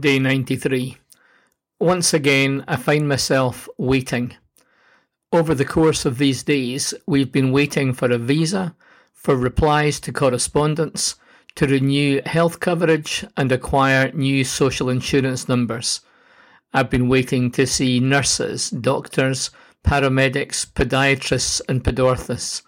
Day 0.00 0.18
93. 0.18 0.96
Once 1.78 2.14
again, 2.14 2.64
I 2.66 2.76
find 2.76 3.06
myself 3.06 3.68
waiting. 3.76 4.34
Over 5.30 5.54
the 5.54 5.66
course 5.66 6.06
of 6.06 6.16
these 6.16 6.42
days, 6.42 6.94
we've 7.06 7.30
been 7.30 7.52
waiting 7.52 7.92
for 7.92 8.10
a 8.10 8.16
visa, 8.16 8.74
for 9.12 9.36
replies 9.36 10.00
to 10.00 10.12
correspondence, 10.12 11.16
to 11.56 11.66
renew 11.66 12.22
health 12.24 12.58
coverage 12.58 13.26
and 13.36 13.52
acquire 13.52 14.10
new 14.12 14.44
social 14.44 14.88
insurance 14.88 15.46
numbers. 15.46 16.00
I've 16.72 16.88
been 16.88 17.10
waiting 17.10 17.50
to 17.50 17.66
see 17.66 18.00
nurses, 18.00 18.70
doctors, 18.70 19.50
paramedics, 19.84 20.64
podiatrists, 20.72 21.60
and 21.68 21.84
podorthists. 21.84 22.62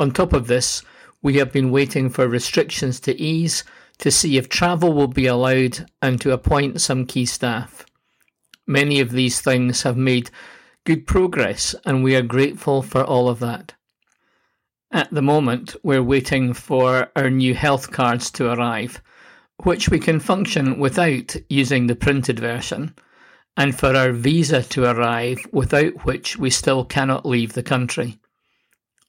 On 0.00 0.12
top 0.12 0.32
of 0.32 0.46
this, 0.46 0.82
we 1.20 1.36
have 1.36 1.52
been 1.52 1.70
waiting 1.70 2.08
for 2.08 2.26
restrictions 2.26 3.00
to 3.00 3.20
ease 3.20 3.64
to 3.98 4.10
see 4.10 4.36
if 4.36 4.48
travel 4.48 4.92
will 4.92 5.08
be 5.08 5.26
allowed 5.26 5.86
and 6.00 6.20
to 6.20 6.32
appoint 6.32 6.80
some 6.80 7.06
key 7.06 7.26
staff. 7.26 7.84
Many 8.66 9.00
of 9.00 9.10
these 9.10 9.40
things 9.40 9.82
have 9.82 9.96
made 9.96 10.30
good 10.84 11.06
progress, 11.06 11.74
and 11.84 12.02
we 12.02 12.14
are 12.14 12.22
grateful 12.22 12.82
for 12.82 13.02
all 13.02 13.28
of 13.28 13.40
that. 13.40 13.74
At 14.90 15.10
the 15.10 15.22
moment, 15.22 15.76
we're 15.82 16.02
waiting 16.02 16.54
for 16.54 17.10
our 17.14 17.28
new 17.28 17.54
health 17.54 17.90
cards 17.90 18.30
to 18.32 18.50
arrive, 18.52 19.02
which 19.64 19.88
we 19.88 19.98
can 19.98 20.20
function 20.20 20.78
without 20.78 21.36
using 21.50 21.86
the 21.86 21.96
printed 21.96 22.38
version, 22.38 22.94
and 23.56 23.78
for 23.78 23.94
our 23.94 24.12
visa 24.12 24.62
to 24.62 24.84
arrive, 24.84 25.38
without 25.52 26.06
which 26.06 26.38
we 26.38 26.48
still 26.48 26.84
cannot 26.84 27.26
leave 27.26 27.52
the 27.52 27.62
country. 27.62 28.18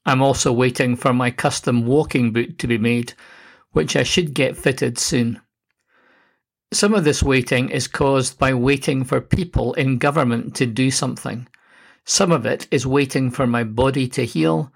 I'm 0.06 0.22
also 0.22 0.52
waiting 0.52 0.96
for 0.96 1.14
my 1.14 1.32
custom 1.32 1.86
walking 1.86 2.34
boot 2.34 2.58
to 2.60 2.68
be 2.68 2.78
made, 2.78 3.14
which 3.72 3.96
I 3.96 4.04
should 4.04 4.34
get 4.34 4.58
fitted 4.58 4.98
soon. 4.98 5.42
Some 6.72 6.94
of 6.94 7.04
this 7.04 7.24
waiting 7.24 7.70
is 7.70 7.88
caused 7.88 8.38
by 8.38 8.54
waiting 8.54 9.04
for 9.04 9.22
people 9.22 9.74
in 9.74 9.98
government 9.98 10.56
to 10.56 10.66
do 10.66 10.92
something. 10.92 11.48
Some 12.06 12.32
of 12.32 12.46
it 12.46 12.68
is 12.72 12.86
waiting 12.86 13.32
for 13.32 13.48
my 13.48 13.64
body 13.64 14.08
to 14.10 14.26
heal, 14.26 14.72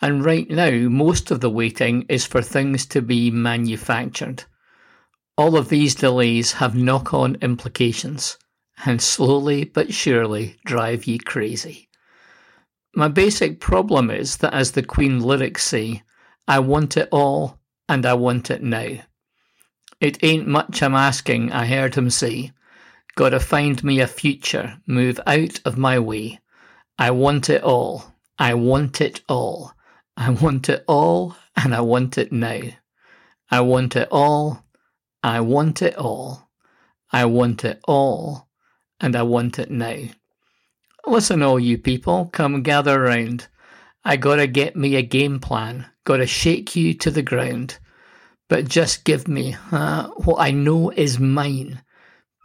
and 0.00 0.24
right 0.24 0.48
now, 0.48 0.70
most 0.88 1.30
of 1.30 1.40
the 1.40 1.50
waiting 1.50 2.04
is 2.08 2.24
for 2.24 2.42
things 2.42 2.86
to 2.86 3.02
be 3.02 3.30
manufactured. 3.30 4.44
All 5.36 5.56
of 5.56 5.68
these 5.68 5.94
delays 5.94 6.52
have 6.52 6.74
knock 6.74 7.14
on 7.14 7.36
implications, 7.42 8.38
and 8.84 9.00
slowly 9.00 9.64
but 9.64 9.92
surely 9.92 10.58
drive 10.64 11.06
ye 11.06 11.18
crazy. 11.18 11.88
My 12.94 13.08
basic 13.08 13.60
problem 13.60 14.10
is 14.10 14.38
that, 14.38 14.54
as 14.54 14.72
the 14.72 14.82
Queen 14.82 15.20
lyrics 15.20 15.64
say, 15.64 16.02
I 16.46 16.58
want 16.60 16.96
it 16.96 17.08
all 17.10 17.57
and 17.88 18.04
I 18.04 18.14
want 18.14 18.50
it 18.50 18.62
now. 18.62 18.98
It 20.00 20.22
ain't 20.22 20.46
much 20.46 20.82
I'm 20.82 20.94
asking, 20.94 21.52
I 21.52 21.66
heard 21.66 21.94
him 21.94 22.10
say. 22.10 22.52
Gotta 23.16 23.40
find 23.40 23.82
me 23.82 24.00
a 24.00 24.06
future, 24.06 24.78
move 24.86 25.18
out 25.26 25.60
of 25.64 25.76
my 25.76 25.98
way. 25.98 26.38
I 26.98 27.10
want 27.10 27.50
it 27.50 27.62
all. 27.62 28.14
I 28.38 28.54
want 28.54 29.00
it 29.00 29.22
all. 29.28 29.72
I 30.16 30.30
want 30.30 30.68
it 30.68 30.84
all, 30.86 31.36
and 31.56 31.74
I 31.74 31.80
want 31.80 32.18
it 32.18 32.30
now. 32.32 32.60
I 33.50 33.60
want 33.60 33.96
it 33.96 34.08
all. 34.10 34.64
I 35.22 35.40
want 35.40 35.82
it 35.82 35.96
all. 35.96 36.48
I 37.12 37.24
want 37.24 37.64
it 37.64 37.80
all, 37.88 38.48
and 39.00 39.16
I 39.16 39.22
want 39.22 39.58
it 39.58 39.70
now. 39.70 39.96
Listen, 41.06 41.42
all 41.42 41.58
you 41.58 41.78
people, 41.78 42.26
come 42.32 42.62
gather 42.62 43.00
round. 43.00 43.48
I 44.08 44.16
gotta 44.16 44.46
get 44.46 44.74
me 44.74 44.96
a 44.96 45.02
game 45.02 45.38
plan, 45.38 45.84
gotta 46.04 46.26
shake 46.26 46.74
you 46.74 46.94
to 46.94 47.10
the 47.10 47.20
ground. 47.20 47.78
But 48.48 48.66
just 48.66 49.04
give 49.04 49.28
me 49.28 49.54
uh, 49.70 50.08
what 50.24 50.40
I 50.40 50.50
know 50.50 50.88
is 50.88 51.20
mine. 51.20 51.82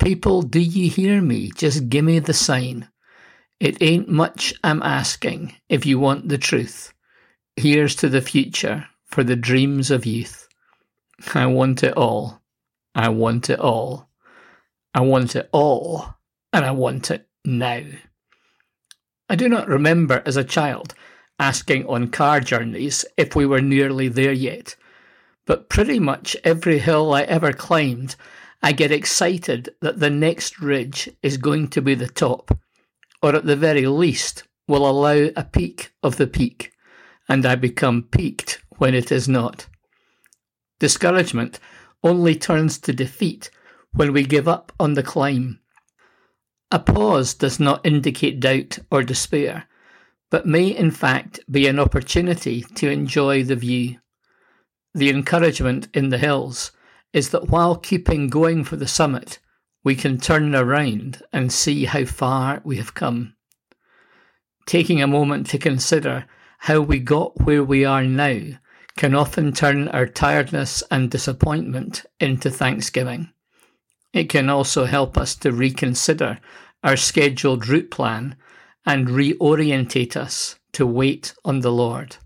People, 0.01 0.41
do 0.41 0.59
you 0.59 0.89
hear 0.89 1.21
me? 1.21 1.51
Just 1.55 1.87
give 1.87 2.03
me 2.03 2.19
the 2.19 2.33
sign. 2.33 2.89
It 3.61 3.81
ain't 3.81 4.09
much 4.09 4.53
I'm 4.61 4.83
asking 4.83 5.55
if 5.69 5.85
you 5.85 5.99
want 5.99 6.27
the 6.27 6.37
truth. 6.37 6.93
Here's 7.55 7.95
to 7.95 8.09
the 8.09 8.19
future 8.19 8.85
for 9.05 9.23
the 9.23 9.37
dreams 9.37 9.89
of 9.89 10.05
youth. 10.05 10.49
I 11.33 11.45
want 11.45 11.81
it 11.81 11.95
all. 11.95 12.41
I 12.93 13.07
want 13.07 13.49
it 13.49 13.61
all. 13.61 14.09
I 14.93 14.99
want 14.99 15.37
it 15.37 15.47
all, 15.53 16.13
and 16.51 16.65
I 16.65 16.71
want 16.71 17.09
it 17.09 17.25
now. 17.45 17.83
I 19.29 19.35
do 19.37 19.47
not 19.47 19.69
remember 19.69 20.21
as 20.25 20.35
a 20.35 20.43
child 20.43 20.93
asking 21.39 21.85
on 21.87 22.07
car 22.09 22.39
journeys 22.39 23.05
if 23.17 23.35
we 23.35 23.45
were 23.45 23.61
nearly 23.61 24.07
there 24.07 24.33
yet, 24.33 24.75
but 25.45 25.69
pretty 25.69 25.99
much 25.99 26.37
every 26.43 26.79
hill 26.79 27.13
I 27.13 27.23
ever 27.23 27.51
climbed, 27.51 28.15
I 28.61 28.71
get 28.71 28.91
excited 28.91 29.75
that 29.81 29.99
the 29.99 30.09
next 30.09 30.61
ridge 30.61 31.09
is 31.21 31.37
going 31.37 31.67
to 31.69 31.81
be 31.81 31.95
the 31.95 32.07
top, 32.07 32.57
or 33.21 33.35
at 33.35 33.45
the 33.45 33.55
very 33.55 33.87
least 33.87 34.43
will 34.67 34.89
allow 34.89 35.29
a 35.35 35.43
peak 35.43 35.91
of 36.01 36.15
the 36.15 36.27
peak, 36.27 36.71
and 37.27 37.45
I 37.45 37.55
become 37.55 38.03
peaked 38.03 38.63
when 38.77 38.93
it 38.93 39.11
is 39.11 39.27
not. 39.27 39.67
Discouragement 40.79 41.59
only 42.03 42.35
turns 42.35 42.77
to 42.79 42.93
defeat 42.93 43.49
when 43.91 44.13
we 44.13 44.23
give 44.23 44.47
up 44.47 44.71
on 44.79 44.93
the 44.93 45.03
climb. 45.03 45.59
A 46.71 46.79
pause 46.79 47.33
does 47.33 47.59
not 47.59 47.85
indicate 47.85 48.39
doubt 48.39 48.79
or 48.89 49.03
despair, 49.03 49.65
but 50.33 50.47
may 50.47 50.65
in 50.65 50.89
fact 50.89 51.39
be 51.51 51.67
an 51.67 51.77
opportunity 51.77 52.63
to 52.73 52.89
enjoy 52.89 53.43
the 53.43 53.55
view. 53.55 53.97
The 54.95 55.11
encouragement 55.11 55.89
in 55.93 56.09
the 56.09 56.17
hills 56.17 56.71
is 57.13 57.29
that 57.29 57.49
while 57.49 57.75
keeping 57.75 58.29
going 58.29 58.63
for 58.63 58.75
the 58.75 58.87
summit, 58.87 59.37
we 59.83 59.93
can 59.93 60.17
turn 60.17 60.55
around 60.55 61.21
and 61.31 61.53
see 61.53 61.85
how 61.85 62.05
far 62.05 62.61
we 62.63 62.77
have 62.77 62.95
come. 62.95 63.35
Taking 64.65 65.03
a 65.03 65.07
moment 65.07 65.45
to 65.51 65.59
consider 65.59 66.25
how 66.57 66.81
we 66.81 66.97
got 66.97 67.39
where 67.41 67.63
we 67.63 67.85
are 67.85 68.03
now 68.03 68.39
can 68.97 69.13
often 69.13 69.53
turn 69.53 69.87
our 69.89 70.07
tiredness 70.07 70.81
and 70.89 71.11
disappointment 71.11 72.07
into 72.19 72.49
thanksgiving. 72.49 73.31
It 74.13 74.29
can 74.29 74.49
also 74.49 74.85
help 74.85 75.15
us 75.15 75.35
to 75.35 75.51
reconsider 75.51 76.39
our 76.83 76.97
scheduled 76.97 77.67
route 77.67 77.91
plan 77.91 78.35
and 78.85 79.07
reorientate 79.07 80.15
us 80.15 80.57
to 80.73 80.85
wait 80.85 81.33
on 81.45 81.59
the 81.61 81.71
Lord. 81.71 82.17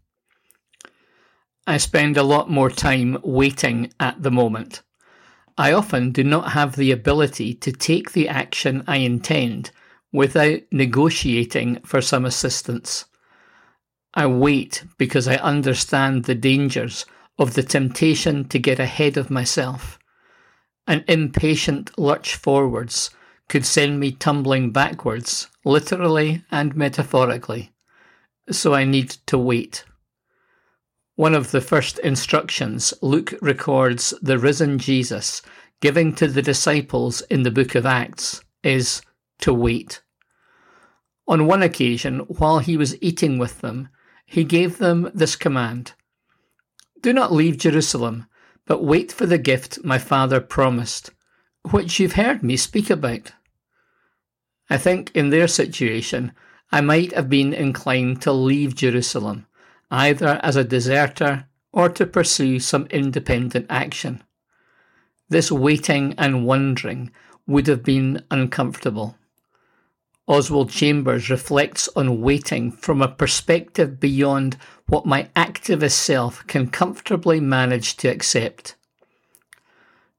I 1.65 1.77
spend 1.77 2.17
a 2.17 2.23
lot 2.23 2.49
more 2.49 2.69
time 2.69 3.17
waiting 3.23 3.91
at 3.99 4.23
the 4.23 4.31
moment. 4.31 4.81
I 5.57 5.73
often 5.73 6.11
do 6.11 6.23
not 6.23 6.51
have 6.53 6.75
the 6.75 6.91
ability 6.91 7.53
to 7.55 7.71
take 7.71 8.11
the 8.11 8.29
action 8.29 8.83
I 8.87 8.97
intend 8.97 9.71
without 10.13 10.59
negotiating 10.71 11.81
for 11.83 12.01
some 12.01 12.25
assistance. 12.25 13.05
I 14.13 14.27
wait 14.27 14.85
because 14.97 15.27
I 15.27 15.35
understand 15.35 16.23
the 16.23 16.35
dangers 16.35 17.05
of 17.37 17.53
the 17.53 17.63
temptation 17.63 18.47
to 18.49 18.59
get 18.59 18.79
ahead 18.79 19.17
of 19.17 19.29
myself. 19.29 19.99
An 20.87 21.03
impatient 21.07 21.97
lurch 21.99 22.35
forwards 22.35 23.09
could 23.49 23.65
send 23.65 23.99
me 23.99 24.11
tumbling 24.11 24.71
backwards, 24.71 25.47
literally 25.63 26.43
and 26.51 26.75
metaphorically. 26.75 27.71
So 28.49 28.73
I 28.73 28.83
need 28.83 29.09
to 29.27 29.37
wait. 29.37 29.85
One 31.15 31.33
of 31.33 31.51
the 31.51 31.61
first 31.61 31.97
instructions 31.99 32.93
Luke 33.01 33.33
records 33.41 34.13
the 34.21 34.37
risen 34.37 34.77
Jesus 34.77 35.41
giving 35.81 36.13
to 36.15 36.27
the 36.27 36.41
disciples 36.41 37.21
in 37.21 37.43
the 37.43 37.51
book 37.51 37.75
of 37.75 37.85
Acts 37.85 38.41
is 38.63 39.01
to 39.39 39.53
wait. 39.53 40.01
On 41.27 41.45
one 41.45 41.61
occasion, 41.61 42.19
while 42.19 42.59
he 42.59 42.77
was 42.77 43.01
eating 43.01 43.37
with 43.37 43.61
them, 43.61 43.89
he 44.25 44.43
gave 44.43 44.77
them 44.77 45.11
this 45.13 45.35
command 45.35 45.93
Do 47.01 47.13
not 47.13 47.33
leave 47.33 47.57
Jerusalem, 47.57 48.27
but 48.65 48.83
wait 48.83 49.11
for 49.11 49.25
the 49.25 49.37
gift 49.37 49.83
my 49.83 49.97
Father 49.97 50.39
promised, 50.39 51.11
which 51.71 51.99
you've 51.99 52.13
heard 52.13 52.43
me 52.43 52.57
speak 52.57 52.89
about. 52.89 53.31
I 54.69 54.77
think 54.77 55.11
in 55.15 55.29
their 55.29 55.47
situation, 55.47 56.33
I 56.71 56.81
might 56.81 57.13
have 57.13 57.29
been 57.29 57.53
inclined 57.53 58.21
to 58.23 58.31
leave 58.31 58.75
Jerusalem, 58.75 59.47
either 59.89 60.39
as 60.43 60.55
a 60.55 60.63
deserter 60.63 61.45
or 61.71 61.89
to 61.89 62.05
pursue 62.05 62.59
some 62.59 62.87
independent 62.87 63.65
action. 63.69 64.23
This 65.29 65.51
waiting 65.51 66.13
and 66.17 66.45
wondering 66.45 67.11
would 67.45 67.67
have 67.67 67.83
been 67.83 68.23
uncomfortable. 68.29 69.15
Oswald 70.27 70.69
Chambers 70.69 71.29
reflects 71.29 71.87
on 71.95 72.21
waiting 72.21 72.71
from 72.71 73.01
a 73.01 73.07
perspective 73.07 73.99
beyond 73.99 74.57
what 74.87 75.05
my 75.05 75.29
activist 75.37 75.91
self 75.91 76.45
can 76.47 76.67
comfortably 76.67 77.39
manage 77.39 77.95
to 77.97 78.09
accept. 78.09 78.75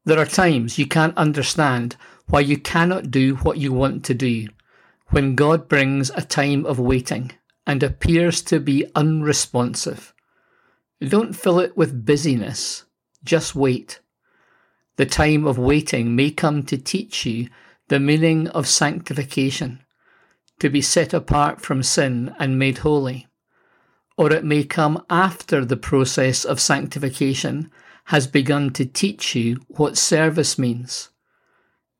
There 0.06 0.18
are 0.18 0.24
times 0.24 0.78
you 0.78 0.86
can't 0.86 1.16
understand 1.18 1.96
why 2.28 2.40
you 2.40 2.56
cannot 2.58 3.10
do 3.10 3.36
what 3.36 3.58
you 3.58 3.72
want 3.72 4.04
to 4.04 4.14
do 4.14 4.46
when 5.08 5.34
God 5.34 5.68
brings 5.68 6.10
a 6.10 6.22
time 6.22 6.66
of 6.66 6.78
waiting 6.78 7.32
and 7.66 7.82
appears 7.82 8.42
to 8.42 8.60
be 8.60 8.86
unresponsive. 8.94 10.12
Don't 11.00 11.32
fill 11.34 11.58
it 11.60 11.76
with 11.76 12.04
busyness, 12.04 12.84
just 13.24 13.54
wait. 13.54 14.00
the 14.98 15.06
time 15.06 15.46
of 15.46 15.56
waiting 15.56 16.14
may 16.16 16.28
come 16.30 16.62
to 16.64 16.76
teach 16.76 17.24
you 17.24 17.48
the 17.86 18.00
meaning 18.00 18.48
of 18.48 18.66
sanctification, 18.66 19.80
to 20.58 20.68
be 20.68 20.82
set 20.82 21.14
apart 21.14 21.60
from 21.60 21.82
sin 21.82 22.34
and 22.38 22.58
made 22.58 22.78
holy. 22.78 23.26
Or 24.16 24.32
it 24.32 24.44
may 24.44 24.64
come 24.64 25.04
after 25.08 25.64
the 25.64 25.76
process 25.76 26.44
of 26.44 26.60
sanctification 26.60 27.70
has 28.06 28.26
begun 28.26 28.70
to 28.72 28.84
teach 28.84 29.36
you 29.36 29.60
what 29.68 29.96
service 29.96 30.58
means. 30.58 31.10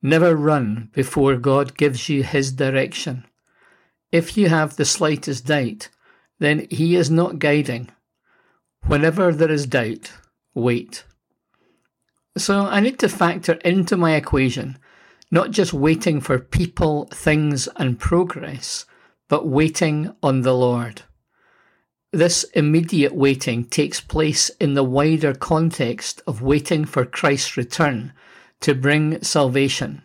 Never 0.03 0.37
run 0.37 0.91
before 0.93 1.37
God 1.37 1.77
gives 1.77 2.09
you 2.09 2.23
His 2.23 2.53
direction. 2.53 3.25
If 4.13 4.37
you 4.37 4.49
have 4.49 4.77
the 4.77 4.85
slightest 4.85 5.47
doubt, 5.47 5.89
then 6.39 6.67
He 6.71 6.97
is 6.97 7.11
not 7.11 7.39
guiding. 7.39 7.91
Whenever 8.87 9.33
there 9.33 9.51
is 9.51 9.67
doubt, 9.67 10.13
wait. 10.55 11.05
So 12.37 12.61
I 12.67 12.81
need 12.81 12.99
to 13.01 13.09
factor 13.09 13.55
into 13.65 13.97
my 13.97 14.15
equation 14.15 14.79
not 15.31 15.51
just 15.51 15.73
waiting 15.73 16.21
for 16.21 16.39
people, 16.39 17.07
things, 17.07 17.69
and 17.77 17.99
progress, 17.99 18.87
but 19.29 19.47
waiting 19.47 20.15
on 20.23 20.43
the 20.43 20.55
Lord. 20.55 21.03
This 22.13 22.45
immediate 22.55 23.15
waiting 23.15 23.65
takes 23.67 24.01
place 24.01 24.49
in 24.61 24.73
the 24.73 24.85
wider 24.85 25.35
context 25.35 26.23
of 26.27 26.41
waiting 26.41 26.87
for 26.87 27.05
Christ's 27.05 27.57
return 27.57 28.15
to 28.61 28.75
bring 28.75 29.23
salvation. 29.23 30.03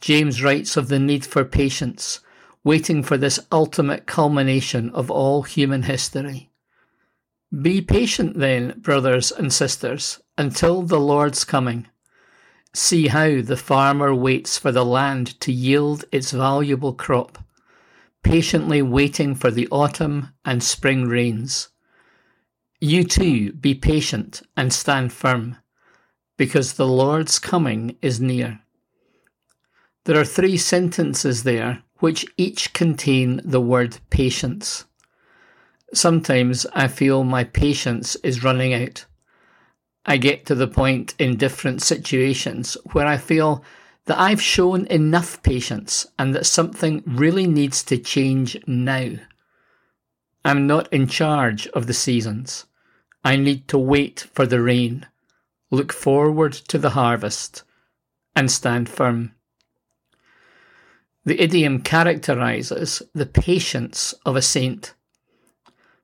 James 0.00 0.42
writes 0.42 0.76
of 0.76 0.88
the 0.88 0.98
need 0.98 1.24
for 1.24 1.44
patience, 1.44 2.20
waiting 2.64 3.02
for 3.02 3.16
this 3.16 3.38
ultimate 3.50 4.06
culmination 4.06 4.90
of 4.90 5.10
all 5.10 5.42
human 5.42 5.84
history. 5.84 6.50
Be 7.60 7.82
patient 7.82 8.38
then, 8.38 8.78
brothers 8.78 9.30
and 9.30 9.52
sisters, 9.52 10.20
until 10.38 10.82
the 10.82 10.98
Lord's 10.98 11.44
coming. 11.44 11.86
See 12.72 13.08
how 13.08 13.42
the 13.42 13.56
farmer 13.56 14.14
waits 14.14 14.56
for 14.56 14.72
the 14.72 14.84
land 14.84 15.38
to 15.40 15.52
yield 15.52 16.06
its 16.10 16.30
valuable 16.30 16.94
crop, 16.94 17.38
patiently 18.22 18.80
waiting 18.80 19.34
for 19.34 19.50
the 19.50 19.68
autumn 19.70 20.30
and 20.44 20.62
spring 20.62 21.06
rains. 21.06 21.68
You 22.80 23.04
too 23.04 23.52
be 23.52 23.74
patient 23.74 24.42
and 24.56 24.72
stand 24.72 25.12
firm, 25.12 25.58
because 26.36 26.74
the 26.74 26.86
Lord's 26.86 27.38
coming 27.38 27.96
is 28.02 28.20
near. 28.20 28.60
There 30.04 30.18
are 30.18 30.24
three 30.24 30.56
sentences 30.56 31.44
there 31.44 31.82
which 31.98 32.26
each 32.36 32.72
contain 32.72 33.40
the 33.44 33.60
word 33.60 33.98
patience. 34.10 34.84
Sometimes 35.94 36.66
I 36.72 36.88
feel 36.88 37.22
my 37.22 37.44
patience 37.44 38.16
is 38.24 38.42
running 38.42 38.74
out. 38.74 39.04
I 40.04 40.16
get 40.16 40.46
to 40.46 40.56
the 40.56 40.66
point 40.66 41.14
in 41.18 41.36
different 41.36 41.80
situations 41.82 42.76
where 42.92 43.06
I 43.06 43.18
feel 43.18 43.64
that 44.06 44.18
I've 44.18 44.42
shown 44.42 44.86
enough 44.86 45.40
patience 45.44 46.06
and 46.18 46.34
that 46.34 46.46
something 46.46 47.04
really 47.06 47.46
needs 47.46 47.84
to 47.84 47.98
change 47.98 48.56
now. 48.66 49.10
I'm 50.44 50.66
not 50.66 50.92
in 50.92 51.06
charge 51.06 51.68
of 51.68 51.86
the 51.86 51.94
seasons. 51.94 52.66
I 53.24 53.36
need 53.36 53.68
to 53.68 53.78
wait 53.78 54.26
for 54.34 54.44
the 54.44 54.60
rain, 54.60 55.06
look 55.72 55.92
forward 55.92 56.52
to 56.52 56.78
the 56.78 56.90
harvest, 56.90 57.64
and 58.36 58.50
stand 58.50 58.88
firm. 58.88 59.34
The 61.24 61.40
idiom 61.40 61.80
characterizes 61.80 63.02
the 63.14 63.26
patience 63.26 64.14
of 64.26 64.36
a 64.36 64.42
saint. 64.42 64.94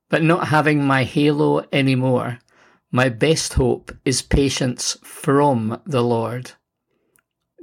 But 0.09 0.23
not 0.23 0.49
having 0.49 0.85
my 0.85 1.05
halo 1.05 1.67
anymore, 1.70 2.38
my 2.91 3.11
best 3.11 3.55
hope 3.55 3.93
is 4.06 4.23
patience 4.23 4.97
from 5.03 5.81
the 5.85 6.03
Lord. 6.03 6.53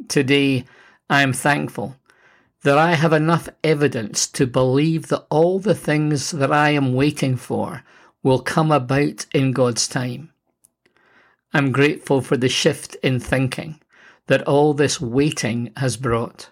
Today, 0.07 0.66
I 1.10 1.24
am 1.24 1.34
thankful 1.34 1.96
that 2.62 2.78
I 2.78 2.94
have 2.94 3.13
enough 3.13 3.50
evidence 3.63 4.28
to 4.28 4.46
believe 4.46 5.07
that 5.07 5.25
all 5.31 5.57
the 5.57 5.75
things 5.75 6.31
that 6.31 6.52
I 6.52 6.69
am 6.69 6.94
waiting 6.94 7.36
for 7.36 7.84
will 8.22 8.40
come 8.40 8.72
about 8.72 9.25
in 9.34 9.54
God's 9.54 9.88
time. 9.88 10.31
I'm 11.56 11.72
grateful 11.72 12.19
for 12.19 12.36
the 12.36 12.50
shift 12.50 12.96
in 12.96 13.22
thinking 13.22 13.80
that 14.28 14.46
all 14.46 14.74
this 14.74 15.00
waiting 15.00 15.72
has 15.78 15.96
brought. 15.96 16.50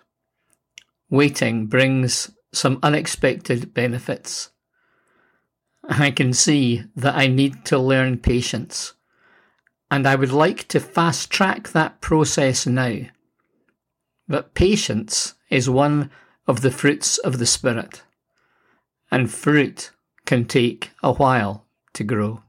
Waiting 1.10 1.66
brings 1.66 2.32
some 2.54 2.80
unexpected 2.82 3.74
benefits. 3.74 4.52
I 5.90 6.10
can 6.10 6.32
see 6.32 6.86
that 6.96 7.16
I 7.16 7.28
need 7.28 7.66
to 7.66 7.78
learn 7.78 8.20
patience, 8.20 8.94
and 9.92 10.08
I 10.08 10.16
would 10.16 10.32
like 10.32 10.70
to 10.70 10.80
fast 10.80 11.30
track 11.30 11.74
that 11.74 12.00
process 12.00 12.66
now. 12.66 13.00
But 14.30 14.54
patience 14.54 15.34
is 15.50 15.70
one 15.70 16.12
of 16.48 16.62
the 16.62 16.72
fruits 16.72 17.18
of 17.18 17.40
the 17.40 17.46
Spirit, 17.46 18.04
and 19.12 19.30
fruit 19.30 19.92
can 20.26 20.46
take 20.46 20.92
a 21.04 21.12
while 21.12 21.66
to 21.92 22.06
grow. 22.06 22.44